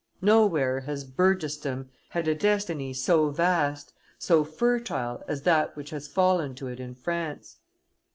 Nowhere 0.23 0.79
has 0.79 1.05
burgessdom 1.05 1.89
had 2.09 2.27
a 2.27 2.33
destiny 2.33 2.91
so 2.91 3.29
vast, 3.29 3.93
so 4.17 4.43
fertile 4.43 5.23
as 5.27 5.43
that 5.43 5.75
which 5.77 5.91
has 5.91 6.07
fallen 6.07 6.55
to 6.55 6.65
it 6.69 6.79
in 6.79 6.95
France. 6.95 7.57